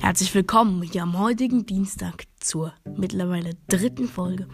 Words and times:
Herzlich 0.00 0.34
willkommen 0.34 0.82
hier 0.82 1.02
am 1.02 1.18
heutigen 1.18 1.66
Dienstag 1.66 2.24
zur 2.38 2.72
mittlerweile 2.96 3.52
dritten 3.68 4.06
Folge 4.06 4.46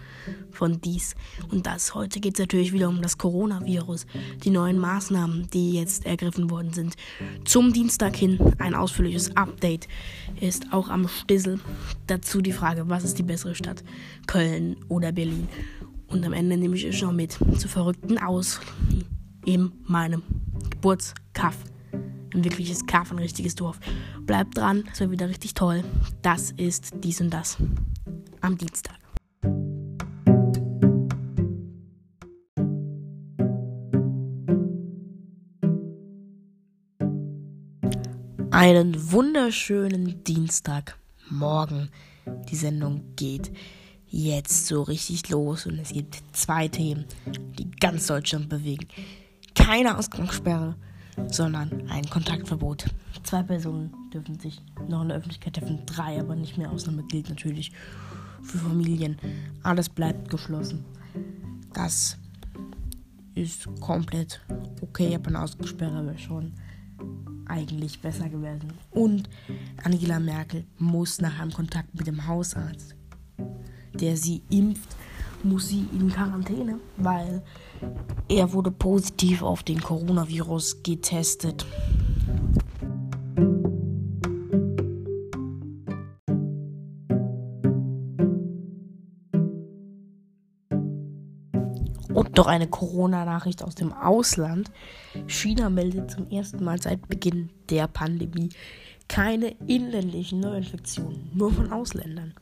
von 0.50 0.80
Dies 0.80 1.14
und 1.50 1.66
das. 1.66 1.94
Heute 1.94 2.20
geht 2.20 2.34
es 2.34 2.40
natürlich 2.40 2.72
wieder 2.72 2.88
um 2.88 3.02
das 3.02 3.18
Coronavirus, 3.18 4.06
die 4.44 4.50
neuen 4.50 4.78
Maßnahmen, 4.78 5.48
die 5.50 5.72
jetzt 5.72 6.06
ergriffen 6.06 6.50
worden 6.50 6.72
sind. 6.72 6.96
Zum 7.44 7.72
Dienstag 7.72 8.16
hin 8.16 8.38
ein 8.58 8.74
ausführliches 8.74 9.36
Update 9.36 9.88
ist 10.40 10.72
auch 10.72 10.88
am 10.88 11.08
Stissel. 11.08 11.60
Dazu 12.06 12.40
die 12.40 12.52
Frage, 12.52 12.88
was 12.88 13.04
ist 13.04 13.18
die 13.18 13.24
bessere 13.24 13.54
Stadt, 13.54 13.82
Köln 14.26 14.76
oder 14.88 15.12
Berlin? 15.12 15.48
Und 16.08 16.24
am 16.24 16.32
Ende 16.32 16.56
nehme 16.56 16.76
ich 16.76 16.86
euch 16.86 17.02
noch 17.02 17.12
mit 17.12 17.38
zu 17.58 17.68
verrückten 17.68 18.18
Aus 18.18 18.60
in 19.44 19.72
meinem 19.84 20.22
Geburtskaff. 20.70 21.56
Ein 22.32 22.44
wirkliches 22.44 22.86
Kaff, 22.86 23.10
ein 23.10 23.18
richtiges 23.18 23.56
Dorf. 23.56 23.80
Bleibt 24.20 24.56
dran, 24.56 24.84
es 24.92 25.00
wird 25.00 25.10
wieder 25.10 25.28
richtig 25.28 25.54
toll. 25.54 25.82
Das 26.22 26.52
ist 26.52 26.92
dies 27.02 27.20
und 27.20 27.30
das. 27.30 27.56
Am 28.40 28.56
Dienstag. 28.56 28.96
Einen 38.52 39.10
wunderschönen 39.10 40.22
Dienstagmorgen. 40.22 41.90
Die 42.48 42.56
Sendung 42.56 43.02
geht 43.16 43.50
jetzt 44.06 44.66
so 44.66 44.82
richtig 44.82 45.28
los 45.30 45.66
und 45.66 45.78
es 45.78 45.92
gibt 45.92 46.22
zwei 46.32 46.68
Themen, 46.68 47.06
die 47.58 47.70
ganz 47.80 48.06
Deutschland 48.06 48.48
bewegen. 48.48 48.86
Keine 49.54 49.96
Ausgangssperre 49.96 50.76
sondern 51.28 51.88
ein 51.88 52.08
Kontaktverbot. 52.08 52.86
Zwei 53.22 53.42
Personen 53.42 53.92
dürfen 54.12 54.38
sich 54.38 54.60
noch 54.88 55.02
in 55.02 55.08
der 55.08 55.18
Öffentlichkeit 55.18 55.54
treffen, 55.54 55.80
drei 55.86 56.18
aber 56.20 56.34
nicht 56.36 56.58
mehr. 56.58 56.70
Ausnahme 56.70 57.02
gilt 57.04 57.28
natürlich 57.28 57.72
für 58.42 58.58
Familien. 58.58 59.18
Alles 59.62 59.88
bleibt 59.88 60.30
geschlossen. 60.30 60.84
Das 61.72 62.18
ist 63.34 63.68
komplett 63.80 64.40
okay, 64.80 65.14
aber 65.14 65.28
eine 65.28 65.42
Ausgangssperre 65.42 66.04
wäre 66.06 66.18
schon 66.18 66.52
eigentlich 67.46 68.00
besser 68.00 68.28
gewesen. 68.28 68.72
Und 68.90 69.28
Angela 69.82 70.20
Merkel 70.20 70.64
muss 70.78 71.20
nach 71.20 71.38
einem 71.40 71.52
Kontakt 71.52 71.94
mit 71.94 72.06
dem 72.06 72.26
Hausarzt, 72.26 72.94
der 73.94 74.16
sie 74.16 74.42
impft, 74.50 74.96
muss 75.42 75.68
sie 75.68 75.86
in 75.92 76.10
Quarantäne, 76.10 76.78
weil 76.96 77.42
er 78.28 78.52
wurde 78.52 78.70
positiv 78.70 79.42
auf 79.42 79.62
den 79.62 79.80
Coronavirus 79.80 80.82
getestet. 80.82 81.66
Und 92.12 92.36
noch 92.36 92.46
eine 92.46 92.68
Corona-Nachricht 92.68 93.62
aus 93.62 93.74
dem 93.74 93.92
Ausland. 93.92 94.70
China 95.26 95.70
meldet 95.70 96.10
zum 96.10 96.28
ersten 96.28 96.62
Mal 96.62 96.80
seit 96.80 97.08
Beginn 97.08 97.50
der 97.68 97.88
Pandemie 97.88 98.50
keine 99.08 99.56
inländlichen 99.66 100.40
Neuinfektionen, 100.40 101.30
nur 101.34 101.52
von 101.52 101.72
Ausländern. 101.72 102.34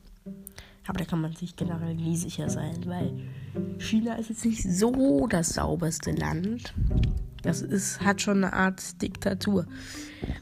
Aber 0.89 0.99
da 0.99 1.05
kann 1.05 1.21
man 1.21 1.35
sich 1.37 1.55
generell 1.55 1.95
nie 1.95 2.17
sicher 2.17 2.49
sein, 2.49 2.87
weil 2.87 3.13
China 3.79 4.15
ist 4.15 4.31
jetzt 4.31 4.45
nicht 4.47 4.63
so 4.63 5.27
das 5.27 5.51
sauberste 5.51 6.13
Land. 6.13 6.75
Das 7.43 7.61
ist, 7.61 8.01
hat 8.01 8.23
schon 8.23 8.39
eine 8.39 8.55
Art 8.55 9.01
Diktatur, 9.03 9.67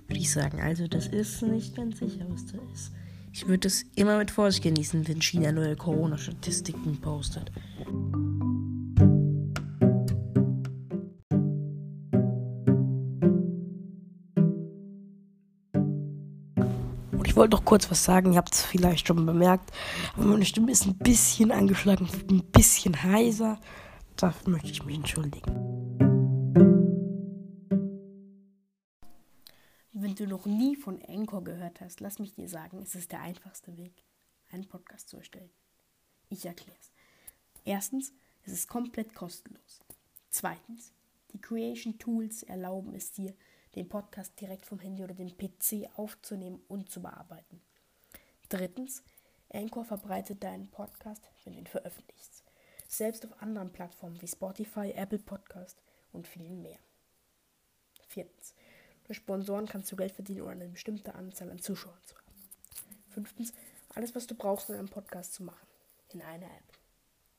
würde 0.06 0.20
ich 0.20 0.32
sagen. 0.32 0.60
Also 0.60 0.86
das 0.86 1.08
ist 1.08 1.42
nicht 1.42 1.74
ganz 1.74 1.98
sicher, 1.98 2.24
was 2.28 2.46
da 2.46 2.58
ist. 2.72 2.92
Ich 3.32 3.48
würde 3.48 3.66
es 3.66 3.84
immer 3.96 4.18
mit 4.18 4.30
Vorsicht 4.30 4.62
genießen, 4.62 5.06
wenn 5.08 5.20
China 5.20 5.50
neue 5.52 5.76
Corona-Statistiken 5.76 7.00
postet. 7.00 7.50
Ich 17.36 17.38
wollte 17.38 17.54
noch 17.54 17.66
kurz 17.66 17.90
was 17.90 18.02
sagen, 18.02 18.32
ihr 18.32 18.38
habt 18.38 18.54
es 18.54 18.62
vielleicht 18.62 19.08
schon 19.08 19.26
bemerkt, 19.26 19.70
aber 20.14 20.24
meine 20.24 20.46
Stimme 20.46 20.72
ist 20.72 20.86
ein 20.86 20.96
bisschen 20.96 21.52
angeschlagen, 21.52 22.08
ein 22.30 22.42
bisschen 22.50 23.02
heiser. 23.02 23.60
Dafür 24.16 24.52
möchte 24.52 24.70
ich 24.70 24.82
mich 24.86 24.96
entschuldigen. 24.96 25.52
Wenn 29.92 30.14
du 30.14 30.26
noch 30.26 30.46
nie 30.46 30.76
von 30.76 30.98
Anchor 31.06 31.44
gehört 31.44 31.82
hast, 31.82 32.00
lass 32.00 32.18
mich 32.18 32.32
dir 32.32 32.48
sagen, 32.48 32.80
es 32.80 32.94
ist 32.94 33.12
der 33.12 33.20
einfachste 33.20 33.76
Weg, 33.76 34.02
einen 34.50 34.66
Podcast 34.66 35.10
zu 35.10 35.18
erstellen. 35.18 35.50
Ich 36.30 36.46
erkläre 36.46 36.78
es. 36.80 36.90
Erstens, 37.66 38.14
es 38.44 38.54
ist 38.54 38.66
komplett 38.66 39.14
kostenlos. 39.14 39.80
Zweitens, 40.30 40.90
die 41.34 41.40
Creation 41.42 41.98
Tools 41.98 42.44
erlauben 42.44 42.94
es 42.94 43.12
dir, 43.12 43.34
den 43.76 43.88
Podcast 43.88 44.40
direkt 44.40 44.66
vom 44.66 44.80
Handy 44.80 45.04
oder 45.04 45.14
dem 45.14 45.36
PC 45.36 45.88
aufzunehmen 45.96 46.62
und 46.66 46.90
zu 46.90 47.02
bearbeiten. 47.02 47.60
Drittens, 48.48 49.02
Anchor 49.52 49.84
verbreitet 49.84 50.42
deinen 50.42 50.70
Podcast, 50.70 51.30
wenn 51.44 51.52
du 51.52 51.58
ihn 51.60 51.66
veröffentlichst. 51.66 52.42
Selbst 52.88 53.24
auf 53.26 53.42
anderen 53.42 53.72
Plattformen 53.72 54.20
wie 54.22 54.28
Spotify, 54.28 54.92
Apple 54.92 55.18
Podcast 55.18 55.82
und 56.12 56.26
vielen 56.26 56.62
mehr. 56.62 56.78
Viertens, 58.08 58.54
durch 59.04 59.18
Sponsoren 59.18 59.66
kannst 59.66 59.92
du 59.92 59.96
Geld 59.96 60.12
verdienen, 60.12 60.42
oder 60.42 60.52
eine 60.52 60.68
bestimmte 60.68 61.14
Anzahl 61.14 61.50
an 61.50 61.58
Zuschauern 61.60 62.02
zu 62.04 62.16
haben. 62.16 62.26
Fünftens, 63.10 63.52
alles, 63.94 64.14
was 64.14 64.26
du 64.26 64.34
brauchst, 64.34 64.70
um 64.70 64.76
einen 64.76 64.88
Podcast 64.88 65.34
zu 65.34 65.42
machen, 65.42 65.66
in 66.12 66.22
einer 66.22 66.46
App. 66.46 66.78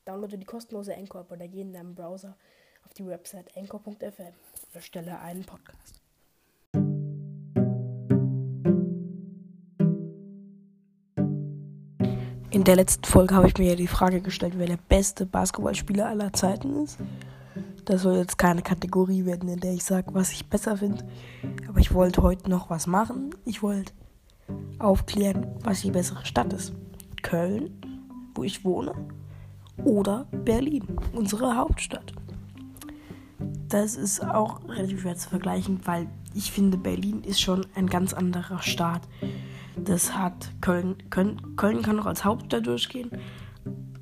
Downloade 0.04 0.38
die 0.38 0.46
kostenlose 0.46 0.94
Anchor-App 0.94 1.30
oder 1.30 1.48
geh 1.48 1.60
in 1.60 1.72
deinem 1.72 1.94
Browser 1.94 2.36
auf 2.84 2.94
die 2.94 3.06
Website 3.06 3.54
anchor.fm 3.56 4.26
und 4.26 4.74
erstelle 4.74 5.18
einen 5.18 5.44
Podcast. 5.44 6.00
In 12.58 12.64
der 12.64 12.74
letzten 12.74 13.04
Folge 13.04 13.36
habe 13.36 13.46
ich 13.46 13.56
mir 13.56 13.68
ja 13.68 13.76
die 13.76 13.86
Frage 13.86 14.20
gestellt, 14.20 14.54
wer 14.56 14.66
der 14.66 14.80
beste 14.88 15.26
Basketballspieler 15.26 16.08
aller 16.08 16.32
Zeiten 16.32 16.82
ist. 16.82 16.98
Das 17.84 18.02
soll 18.02 18.16
jetzt 18.16 18.36
keine 18.36 18.62
Kategorie 18.62 19.24
werden, 19.26 19.48
in 19.48 19.60
der 19.60 19.74
ich 19.74 19.84
sage, 19.84 20.12
was 20.12 20.32
ich 20.32 20.44
besser 20.44 20.76
finde. 20.76 21.06
Aber 21.68 21.78
ich 21.78 21.94
wollte 21.94 22.20
heute 22.20 22.50
noch 22.50 22.68
was 22.68 22.88
machen. 22.88 23.30
Ich 23.44 23.62
wollte 23.62 23.92
aufklären, 24.80 25.46
was 25.62 25.82
die 25.82 25.92
bessere 25.92 26.26
Stadt 26.26 26.52
ist. 26.52 26.72
Köln, 27.22 27.80
wo 28.34 28.42
ich 28.42 28.64
wohne, 28.64 28.92
oder 29.84 30.26
Berlin, 30.32 30.98
unsere 31.12 31.56
Hauptstadt. 31.56 32.12
Das 33.68 33.94
ist 33.94 34.20
auch 34.20 34.68
relativ 34.68 35.02
schwer 35.02 35.14
zu 35.14 35.28
vergleichen, 35.28 35.78
weil 35.84 36.08
ich 36.34 36.50
finde, 36.50 36.76
Berlin 36.76 37.22
ist 37.22 37.40
schon 37.40 37.66
ein 37.76 37.86
ganz 37.86 38.12
anderer 38.14 38.60
Staat. 38.62 39.02
Das 39.84 40.14
hat 40.14 40.50
Köln, 40.60 40.96
Köln, 41.10 41.56
Köln 41.56 41.82
kann 41.82 41.96
noch 41.96 42.06
als 42.06 42.24
Hauptstadt 42.24 42.66
durchgehen, 42.66 43.10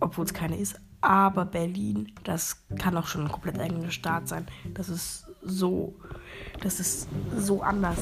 obwohl 0.01 0.25
es 0.25 0.35
keine 0.35 0.57
ist. 0.57 0.81
Aber 1.01 1.45
Berlin, 1.45 2.13
das 2.25 2.65
kann 2.79 2.97
auch 2.97 3.07
schon 3.07 3.23
ein 3.23 3.33
komplett 3.33 3.59
eigener 3.59 3.91
Staat 3.91 4.29
sein. 4.29 4.47
Das 4.75 4.89
ist 4.89 5.27
so, 5.43 5.95
das 6.63 6.81
ist 6.81 7.09
so 7.37 7.63
anders. 7.63 7.99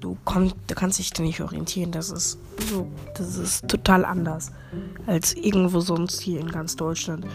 Du, 0.00 0.16
komm, 0.24 0.52
du 0.66 0.74
kannst 0.74 0.98
dich 0.98 1.10
da 1.12 1.22
nicht 1.22 1.40
orientieren. 1.40 1.92
Das 1.92 2.10
ist 2.10 2.38
so, 2.68 2.90
das 3.14 3.36
ist 3.36 3.68
total 3.68 4.04
anders 4.04 4.52
als 5.06 5.34
irgendwo 5.34 5.80
sonst 5.80 6.20
hier 6.20 6.40
in 6.40 6.50
ganz 6.50 6.76
Deutschland. 6.76 7.26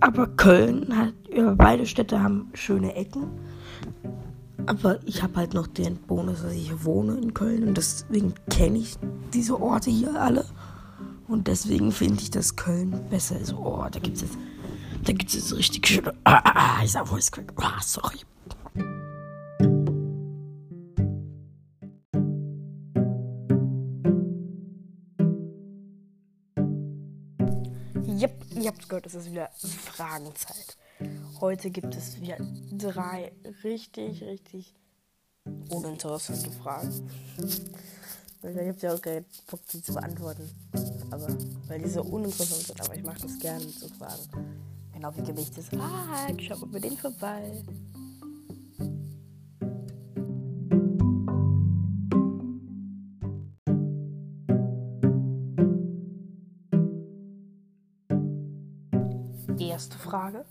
Aber 0.00 0.26
Köln 0.26 0.96
hat, 0.96 1.14
ja, 1.32 1.54
beide 1.54 1.86
Städte 1.86 2.22
haben 2.22 2.50
schöne 2.54 2.94
Ecken. 2.94 3.28
Aber 4.68 5.00
ich 5.06 5.22
habe 5.22 5.36
halt 5.36 5.54
noch 5.54 5.66
den 5.66 5.96
Bonus, 5.96 6.42
dass 6.42 6.52
ich 6.52 6.84
wohne 6.84 7.14
in 7.14 7.32
Köln 7.32 7.68
und 7.68 7.74
deswegen 7.78 8.34
kenne 8.50 8.76
ich 8.76 8.96
diese 9.32 9.58
Orte 9.58 9.90
hier 9.90 10.20
alle. 10.20 10.44
Und 11.26 11.46
deswegen 11.46 11.90
finde 11.90 12.20
ich, 12.20 12.30
dass 12.30 12.54
Köln 12.54 13.08
besser 13.08 13.38
ist. 13.38 13.54
Oh, 13.54 13.86
da 13.90 13.98
gibt 13.98 14.16
es 14.16 14.22
jetzt, 14.22 14.36
da 15.04 15.12
gibt 15.12 15.30
es 15.30 15.36
jetzt 15.36 15.56
richtig 15.56 15.86
schöne. 15.86 16.12
Ah, 16.24 16.42
ah, 16.44 16.52
ah, 16.54 16.84
ich 16.84 16.92
sag 16.92 17.08
Voice 17.08 17.32
Crack. 17.32 17.50
Ah, 17.56 17.80
sorry. 17.80 18.18
Yep, 28.06 28.44
ihr 28.54 28.66
habt 28.68 28.86
gehört, 28.86 29.06
es 29.06 29.14
ist 29.14 29.30
wieder 29.30 29.48
Fragenzeit. 29.94 30.76
Heute 31.40 31.70
gibt 31.70 31.94
es 31.94 32.20
wieder 32.20 32.36
drei 32.72 33.32
richtig, 33.62 34.22
richtig 34.22 34.74
uninteressante 35.70 36.50
Fragen. 36.50 37.10
Weil 38.42 38.58
ich 38.58 38.68
habe 38.68 38.78
ja 38.80 38.94
auch 38.94 39.02
keinen 39.02 39.24
Bock, 39.50 39.60
die 39.72 39.82
zu 39.82 39.94
beantworten. 39.94 40.50
Aber 41.10 41.28
weil 41.68 41.80
die 41.80 41.88
so 41.88 42.02
uninteressant 42.02 42.66
sind, 42.66 42.80
aber 42.80 42.94
ich 42.94 43.02
mache 43.02 43.22
das 43.22 43.38
gerne 43.38 43.66
zu 43.66 43.88
fragen. 43.88 44.28
Genau 44.92 45.16
wie 45.16 45.22
Gewicht 45.22 45.56
ist. 45.56 45.72
Ah, 45.74 46.28
schau 46.38 46.56
mal 46.56 46.68
über 46.68 46.80
den 46.80 46.96
vorbei. 46.96 47.52
erste 59.78 59.98
Frage. 59.98 60.44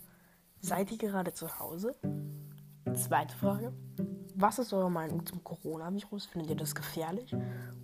Seid 0.60 0.90
ihr 0.90 0.98
gerade 0.98 1.32
zu 1.32 1.58
Hause? 1.58 1.94
Zweite 2.94 3.36
Frage. 3.36 3.72
Was 4.34 4.58
ist 4.58 4.72
eure 4.72 4.90
Meinung 4.90 5.24
zum 5.24 5.42
Coronavirus? 5.42 6.26
Findet 6.26 6.50
ihr 6.50 6.56
das 6.56 6.74
gefährlich? 6.74 7.34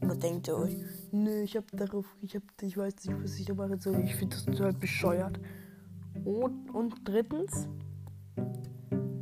Oder 0.03 0.17
denkt 0.17 0.49
ihr 0.49 0.57
euch, 0.57 0.77
nee, 1.11 1.43
ich 1.43 1.57
hab 1.57 1.65
darauf, 1.73 2.05
ich 2.21 2.35
hab, 2.35 2.43
ich 2.61 2.77
weiß 2.77 2.95
nicht, 3.07 3.23
was 3.23 3.39
ich 3.39 3.47
da 3.47 3.55
machen 3.55 3.81
soll, 3.81 4.01
ich 4.01 4.15
finde 4.15 4.37
das 4.37 4.45
total 4.45 4.73
bescheuert. 4.73 5.39
Und, 6.25 6.71
und 6.71 6.95
drittens, 7.05 7.69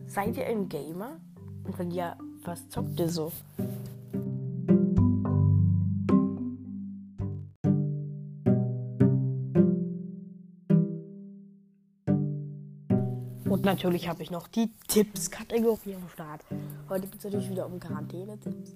seid 0.06 0.36
ihr 0.36 0.46
ein 0.46 0.68
Gamer? 0.68 1.20
Und 1.64 1.78
wenn 1.78 1.90
ja, 1.90 2.16
was 2.44 2.68
zockt 2.68 2.98
ihr 2.98 3.08
so? 3.08 3.32
Und 13.52 13.66
natürlich 13.66 14.08
habe 14.08 14.22
ich 14.22 14.30
noch 14.30 14.48
die 14.48 14.70
Tipps-Kategorie 14.88 15.94
am 15.94 16.08
Start. 16.08 16.42
Heute 16.88 17.06
geht 17.06 17.18
es 17.18 17.24
natürlich 17.24 17.50
wieder 17.50 17.66
um 17.66 17.78
Quarantäne-Tipps. 17.78 18.74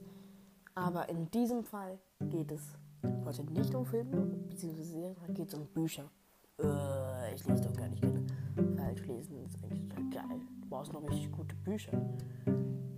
Aber 0.75 1.09
in 1.09 1.31
diesem 1.31 1.65
Fall 1.65 1.99
geht 2.21 2.53
es 2.53 2.61
heute 3.25 3.55
nicht 3.55 3.75
um 3.75 3.87
Filme 3.87 4.27
bzw. 4.51 4.83
Serien, 4.83 5.17
geht 5.33 5.49
es 5.49 5.55
um 5.55 5.65
Bücher. 5.69 6.11
Äh, 6.63 7.35
ich 7.35 7.47
lese 7.47 7.63
doch 7.63 7.73
gar 7.73 7.89
nicht 7.89 8.03
gerne. 8.03 8.27
Falsch 8.77 9.07
lesen 9.07 9.47
ist 9.47 9.65
eigentlich 9.65 9.89
total 9.89 10.11
geil. 10.11 10.41
Du 10.61 10.69
brauchst 10.69 10.93
noch 10.93 11.09
richtig 11.09 11.33
gute 11.33 11.57
Bücher. 11.57 11.93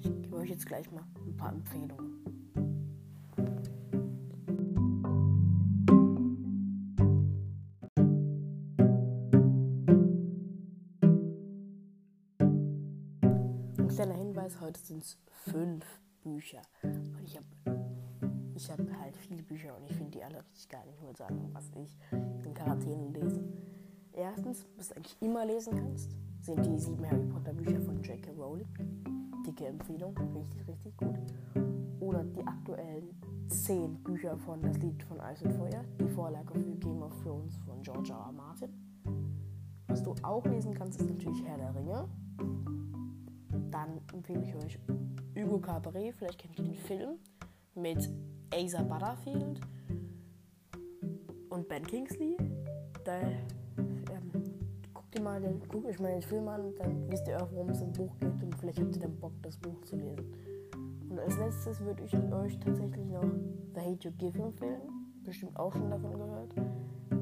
Ich 0.00 0.10
gebe 0.20 0.36
euch 0.36 0.50
jetzt 0.50 0.66
gleich 0.66 0.90
mal 0.90 1.04
ein 1.24 1.36
paar 1.36 1.52
Empfehlungen. 1.52 2.27
Hinweis, 14.48 14.60
heute 14.60 14.80
sind 14.80 15.02
es 15.02 15.18
fünf 15.50 15.84
Bücher. 16.22 16.62
Und 16.82 17.22
ich 17.22 17.36
habe 17.36 17.46
ich 18.54 18.70
hab 18.70 18.78
halt 18.78 19.16
viele 19.16 19.42
Bücher 19.42 19.76
und 19.76 19.84
ich 19.84 19.94
finde 19.94 20.10
die 20.12 20.24
alle 20.24 20.38
richtig 20.38 20.68
geil. 20.68 20.84
Ich 20.90 21.02
würde 21.02 21.18
sagen, 21.18 21.50
was 21.52 21.70
ich 21.76 21.94
in 22.44 22.54
Quarantäne 22.54 23.08
lese. 23.08 23.44
Erstens, 24.12 24.66
was 24.76 24.88
du 24.88 24.96
eigentlich 24.96 25.16
immer 25.20 25.44
lesen 25.44 25.74
kannst, 25.76 26.16
sind 26.40 26.64
die 26.64 26.78
sieben 26.78 27.08
Harry 27.08 27.26
Potter 27.26 27.52
Bücher 27.52 27.80
von 27.80 28.02
J.K. 28.02 28.32
Rowling. 28.32 28.68
Dicke 29.46 29.66
Empfehlung, 29.66 30.16
richtig, 30.34 30.66
richtig 30.66 30.96
gut. 30.96 31.18
Oder 32.00 32.24
die 32.24 32.46
aktuellen 32.46 33.10
zehn 33.48 34.02
Bücher 34.02 34.36
von 34.38 34.62
Das 34.62 34.78
Lied 34.78 35.02
von 35.02 35.20
Eis 35.20 35.42
und 35.42 35.52
Feuer, 35.52 35.84
die 36.00 36.08
Vorlage 36.08 36.54
für 36.54 36.76
Game 36.76 37.02
of 37.02 37.12
Thrones 37.22 37.56
von 37.58 37.82
George 37.82 38.12
R. 38.12 38.18
R. 38.18 38.32
Martin. 38.32 38.72
Was 39.88 40.02
du 40.02 40.14
auch 40.22 40.44
lesen 40.46 40.74
kannst, 40.74 41.00
ist 41.00 41.08
natürlich 41.08 41.44
Herr 41.44 41.58
der 41.58 41.74
Ringe 41.74 42.08
dann 43.70 44.00
empfehle 44.12 44.42
ich 44.42 44.54
euch 44.54 44.78
Hugo 45.36 45.58
Cabret, 45.58 46.14
vielleicht 46.14 46.38
kennt 46.38 46.58
ihr 46.58 46.64
den 46.64 46.74
Film, 46.74 47.18
mit 47.74 48.08
Asa 48.52 48.82
Butterfield 48.82 49.60
und 51.50 51.68
Ben 51.68 51.86
Kingsley. 51.86 52.36
Da 53.04 53.20
ähm, 53.20 54.32
guckt 54.92 55.14
ihr 55.14 55.22
mal 55.22 55.40
den, 55.40 55.60
guckt 55.68 55.86
euch 55.86 55.98
mal 56.00 56.12
den 56.12 56.22
Film 56.22 56.48
an, 56.48 56.74
dann 56.76 57.10
wisst 57.10 57.28
ihr 57.28 57.42
auch, 57.42 57.50
worum 57.52 57.70
es 57.70 57.80
im 57.80 57.92
Buch 57.92 58.16
geht 58.18 58.42
und 58.42 58.54
vielleicht 58.58 58.80
habt 58.80 58.96
ihr 58.96 59.02
dann 59.02 59.16
Bock, 59.18 59.32
das 59.42 59.56
Buch 59.56 59.80
zu 59.82 59.96
lesen. 59.96 60.32
Und 61.08 61.18
als 61.18 61.38
letztes 61.38 61.80
würde 61.80 62.04
ich 62.04 62.14
euch 62.14 62.58
tatsächlich 62.58 63.06
noch 63.06 63.30
The 63.74 63.80
Hate 63.80 64.08
You 64.08 64.10
Give 64.18 64.42
empfehlen. 64.42 64.82
Bestimmt 65.24 65.56
auch 65.58 65.72
schon 65.72 65.90
davon 65.90 66.12
gehört. 66.12 66.54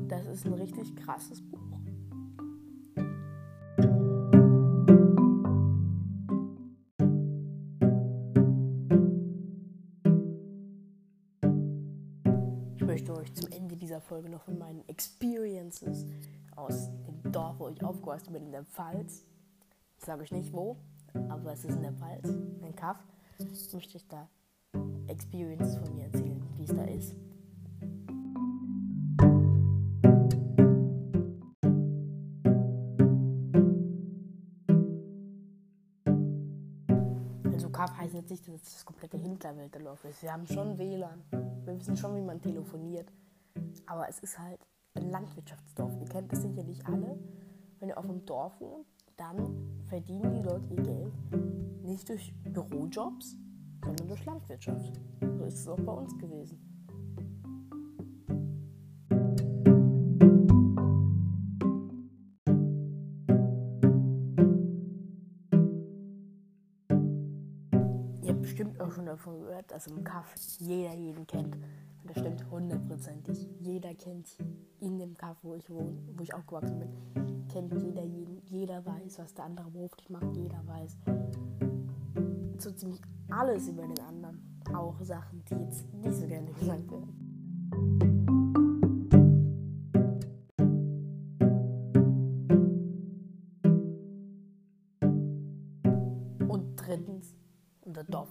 Das 0.09 0.27
ist 0.27 0.47
ein 0.47 0.55
richtig 0.55 0.95
krasses 0.97 1.43
Buch. 1.43 1.66
Möchte 12.97 13.15
euch 13.15 13.35
zum 13.35 13.53
Ende 13.53 13.77
dieser 13.77 14.01
Folge 14.01 14.31
noch 14.31 14.41
von 14.45 14.57
meinen 14.57 14.83
Experiences 14.89 16.07
aus 16.55 16.89
dem 17.07 17.31
Dorf, 17.31 17.57
wo 17.59 17.69
ich 17.69 17.85
aufgewachsen 17.85 18.33
bin, 18.33 18.47
in 18.47 18.53
der 18.53 18.65
Pfalz. 18.65 19.23
Ich 19.99 20.05
sage 20.07 20.23
euch 20.23 20.33
nicht 20.33 20.51
wo, 20.51 20.79
aber 21.29 21.53
es 21.53 21.63
ist 21.67 21.75
in 21.75 21.83
der 21.83 21.93
Pfalz, 21.93 22.27
ein 22.63 22.75
Kaff. 22.75 22.97
Ich 23.39 23.75
möchte 23.75 23.99
euch 23.99 24.09
da 24.09 24.27
Experiences 25.09 25.77
von 25.77 25.95
mir 25.95 26.05
erzählen, 26.05 26.43
wie 26.57 26.65
es 26.65 26.75
da 26.75 26.85
ist. 26.85 27.15
Kaff 37.87 37.99
heißt 37.99 38.15
jetzt 38.15 38.31
nicht, 38.31 38.49
dass 38.49 38.63
das 38.63 38.85
komplette 38.85 39.17
Hinterwelt 39.17 39.73
der 39.73 39.83
Dorf 39.83 40.05
ist. 40.05 40.23
Wir 40.23 40.33
haben 40.33 40.47
schon 40.47 40.77
WLAN. 40.77 41.23
Wir 41.65 41.79
wissen 41.79 41.97
schon, 41.97 42.17
wie 42.17 42.21
man 42.21 42.41
telefoniert. 42.41 43.13
Aber 43.87 44.09
es 44.09 44.19
ist 44.21 44.39
halt 44.39 44.59
ein 44.95 45.11
Landwirtschaftsdorf. 45.11 45.93
Ihr 46.01 46.09
kennt 46.09 46.33
das 46.33 46.43
sicherlich 46.43 46.85
alle. 46.87 47.17
Wenn 47.79 47.91
ihr 47.91 47.99
auf 47.99 48.05
einem 48.05 48.25
Dorf 48.27 48.61
wohnt, 48.61 48.87
dann 49.17 49.85
verdienen 49.89 50.33
die 50.33 50.43
Leute 50.43 50.69
ihr 50.75 50.83
Geld 50.83 51.83
nicht 51.85 52.09
durch 52.09 52.35
Bürojobs, 52.43 53.37
sondern 53.85 54.09
durch 54.09 54.25
Landwirtschaft. 54.25 55.01
So 55.21 55.45
ist 55.45 55.61
es 55.61 55.69
auch 55.69 55.79
bei 55.79 55.93
uns 55.93 56.19
gewesen. 56.19 56.59
Bestimmt 68.47 68.81
auch 68.81 68.93
schon 68.93 69.07
davon 69.07 69.41
gehört, 69.41 69.73
dass 69.73 69.89
im 69.89 70.05
Kaff 70.05 70.33
jeder 70.59 70.95
jeden 70.95 71.27
kennt. 71.27 71.57
Und 71.57 72.11
das 72.11 72.19
stimmt 72.21 72.49
hundertprozentig. 72.49 73.49
Jeder 73.59 73.93
kennt 73.95 74.29
in 74.79 75.01
dem 75.01 75.17
Kaff, 75.17 75.37
wo 75.43 75.57
ich 75.57 75.69
wohne, 75.69 75.99
wo 76.17 76.23
ich 76.23 76.33
aufgewachsen 76.33 76.79
bin, 76.79 77.49
kennt 77.49 77.75
jeder 77.83 78.05
jeden. 78.05 78.41
Jeder 78.47 78.87
weiß, 78.87 79.19
was 79.19 79.35
der 79.35 79.47
andere 79.47 79.69
beruflich 79.69 80.09
macht. 80.11 80.37
Jeder 80.37 80.65
weiß 80.65 80.97
so 82.59 82.71
ziemlich 82.71 83.01
alles 83.31 83.69
über 83.69 83.83
den 83.83 83.99
anderen. 83.99 84.41
Auch 84.73 84.95
Sachen, 85.01 85.45
die 85.51 85.55
jetzt 85.55 85.93
nicht 85.95 86.15
so 86.15 86.27
gerne 86.29 86.53
gesagt 86.53 86.89
werden. 86.89 88.06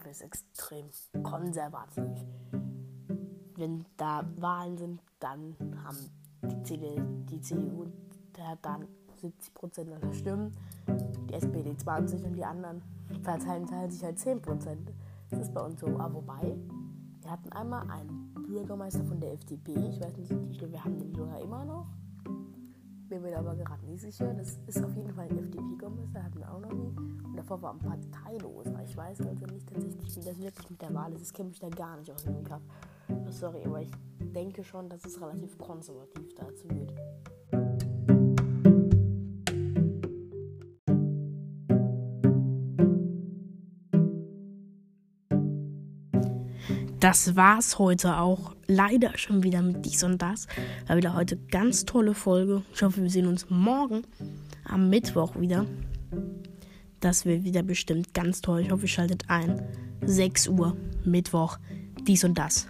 Dorf 0.05 0.11
ist 0.11 0.21
extrem 0.21 0.89
konservativ. 1.23 2.03
Wenn 3.55 3.85
da 3.97 4.23
Wahlen 4.37 4.77
sind, 4.77 5.01
dann 5.19 5.55
haben 5.83 5.97
die, 6.43 6.63
CD, 6.63 7.01
die 7.29 7.41
CDU 7.41 7.87
dann 8.61 8.87
70% 9.21 9.93
aller 9.93 10.13
Stimmen, 10.13 10.51
die 11.29 11.33
SPD 11.33 11.75
20 11.75 12.25
und 12.25 12.33
die 12.33 12.43
anderen 12.43 12.81
verteilen, 13.23 13.65
teilen 13.65 13.89
sich 13.89 14.03
halt 14.03 14.17
10%. 14.17 14.77
Das 15.29 15.39
ist 15.39 15.53
bei 15.53 15.61
uns 15.61 15.79
so. 15.79 15.87
Aber 15.87 16.15
wobei, 16.15 16.55
wir 17.21 17.31
hatten 17.31 17.51
einmal 17.53 17.89
einen 17.89 18.33
Bürgermeister 18.47 19.03
von 19.05 19.19
der 19.19 19.33
FDP, 19.33 19.71
ich 19.71 20.01
weiß 20.01 20.17
nicht, 20.17 20.31
ich 20.51 20.57
glaube, 20.59 20.73
wir 20.73 20.83
haben 20.83 20.99
den 20.99 21.15
sogar 21.15 21.39
immer. 21.39 21.54
Bin 23.15 23.21
mir 23.21 23.37
aber 23.37 23.55
gerade 23.55 23.85
nicht 23.85 24.01
sicher. 24.01 24.33
Das 24.33 24.59
ist 24.67 24.83
auf 24.83 24.93
jeden 24.93 25.13
Fall 25.13 25.29
ein 25.29 25.37
FDP-Kommissar, 25.37 26.23
hatten 26.23 26.37
wir 26.37 26.53
auch 26.53 26.59
noch 26.59 26.73
nie. 26.73 26.93
Und 27.23 27.33
davor 27.37 27.61
war 27.61 27.71
ein 27.71 27.79
parteiloser. 27.79 28.83
Ich 28.83 28.97
weiß 28.97 29.21
also 29.21 29.45
nicht 29.45 29.69
tatsächlich, 29.69 30.17
wie 30.17 30.19
das 30.19 30.37
wirklich 30.37 30.69
mit 30.69 30.81
der 30.81 30.93
Wahl 30.93 31.13
ist. 31.13 31.21
Das 31.21 31.31
kenne 31.31 31.49
ich 31.49 31.59
da 31.61 31.69
gar 31.69 31.95
nicht 31.95 32.11
aus 32.11 32.25
dem 32.25 32.43
Kopf. 32.43 32.63
Sorry, 33.29 33.63
aber 33.63 33.79
ich 33.79 33.91
denke 34.19 34.65
schon, 34.65 34.89
dass 34.89 35.05
es 35.05 35.21
relativ 35.21 35.57
konservativ 35.57 36.35
dazu 36.35 36.67
geht. 36.67 36.93
Das 46.99 47.35
war's 47.37 47.79
heute 47.79 48.17
auch 48.17 48.54
leider 48.67 49.17
schon 49.17 49.43
wieder 49.43 49.61
mit 49.61 49.85
dies 49.85 50.03
und 50.03 50.21
das. 50.21 50.47
War 50.87 50.97
wieder 50.97 51.13
heute 51.13 51.37
ganz 51.37 51.85
tolle 51.85 52.13
Folge. 52.13 52.63
Ich 52.73 52.81
hoffe, 52.81 53.01
wir 53.01 53.09
sehen 53.09 53.27
uns 53.27 53.49
morgen 53.49 54.03
am 54.63 54.89
Mittwoch 54.89 55.35
wieder. 55.39 55.65
Das 56.99 57.25
wird 57.25 57.43
wieder 57.43 57.63
bestimmt 57.63 58.13
ganz 58.13 58.41
toll. 58.41 58.61
Ich 58.61 58.71
hoffe, 58.71 58.83
ihr 58.83 58.89
schaltet 58.89 59.29
ein. 59.29 59.61
6 60.05 60.47
Uhr, 60.49 60.75
Mittwoch, 61.03 61.57
dies 62.07 62.23
und 62.23 62.37
das. 62.37 62.67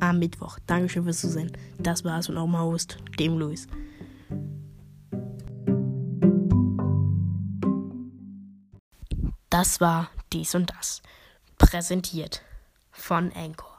Am 0.00 0.18
Mittwoch. 0.18 0.58
Dankeschön 0.66 1.04
fürs 1.04 1.20
Zusehen. 1.20 1.52
Das 1.78 2.04
war's 2.04 2.28
und 2.28 2.36
auch 2.36 2.46
mal 2.46 2.62
Host, 2.62 2.98
dem 3.18 3.38
Luis. 3.38 3.66
Das 9.50 9.80
war 9.80 10.10
dies 10.32 10.54
und 10.54 10.70
das. 10.70 11.02
Präsentiert 11.58 12.42
von 12.90 13.30
Anchor. 13.32 13.71